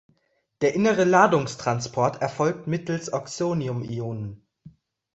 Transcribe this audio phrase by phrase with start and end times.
[0.61, 4.43] Der innere Ladungstransport erfolgt mittels Oxonium-Ionen.